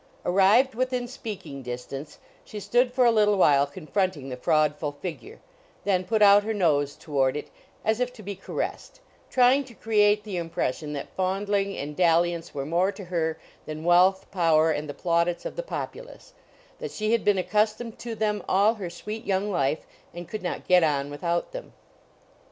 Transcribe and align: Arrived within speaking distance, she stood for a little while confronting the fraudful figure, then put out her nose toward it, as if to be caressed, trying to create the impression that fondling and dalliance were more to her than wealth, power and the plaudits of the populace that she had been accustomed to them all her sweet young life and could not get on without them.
Arrived 0.25 0.73
within 0.73 1.07
speaking 1.07 1.61
distance, 1.61 2.17
she 2.43 2.59
stood 2.59 2.91
for 2.91 3.05
a 3.05 3.11
little 3.11 3.37
while 3.37 3.67
confronting 3.67 4.29
the 4.29 4.35
fraudful 4.35 4.93
figure, 4.93 5.37
then 5.83 6.03
put 6.03 6.23
out 6.23 6.41
her 6.41 6.55
nose 6.55 6.95
toward 6.95 7.37
it, 7.37 7.49
as 7.85 7.99
if 7.99 8.11
to 8.11 8.23
be 8.23 8.35
caressed, 8.35 8.99
trying 9.29 9.63
to 9.63 9.75
create 9.75 10.23
the 10.23 10.37
impression 10.37 10.91
that 10.93 11.13
fondling 11.15 11.77
and 11.77 11.95
dalliance 11.95 12.51
were 12.51 12.65
more 12.65 12.91
to 12.91 13.03
her 13.05 13.37
than 13.67 13.83
wealth, 13.83 14.25
power 14.31 14.71
and 14.71 14.89
the 14.89 14.95
plaudits 14.95 15.45
of 15.45 15.55
the 15.55 15.61
populace 15.61 16.33
that 16.79 16.89
she 16.89 17.11
had 17.11 17.23
been 17.23 17.37
accustomed 17.37 17.99
to 17.99 18.15
them 18.15 18.41
all 18.49 18.73
her 18.73 18.89
sweet 18.89 19.23
young 19.23 19.51
life 19.51 19.85
and 20.15 20.27
could 20.27 20.41
not 20.41 20.67
get 20.67 20.83
on 20.83 21.11
without 21.11 21.51
them. 21.51 21.73